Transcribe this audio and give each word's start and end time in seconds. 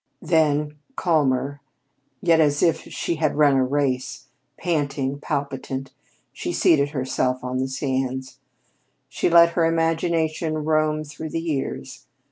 Then, 0.23 0.79
calmer, 0.95 1.61
yet 2.23 2.39
as 2.39 2.63
if 2.63 2.79
she 2.91 3.17
had 3.17 3.35
run 3.35 3.55
a 3.57 3.63
race, 3.63 4.25
panting, 4.57 5.19
palpitant, 5.19 5.93
she 6.33 6.51
seated 6.51 6.89
herself 6.89 7.43
on 7.43 7.59
the 7.59 7.67
sands. 7.67 8.39
She 9.09 9.29
let 9.29 9.49
her 9.49 9.63
imagination 9.65 10.55
roam 10.65 11.03
through 11.03 11.29
the 11.29 11.39
years. 11.41 12.07